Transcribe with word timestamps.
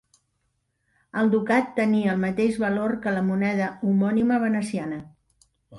El 1.21 1.29
ducat 1.33 1.69
tenia 1.81 2.15
el 2.15 2.23
mateix 2.25 2.59
valor 2.67 2.97
que 3.05 3.17
la 3.19 3.25
moneda 3.31 3.71
homònima 3.91 4.45
veneciana. 4.49 5.03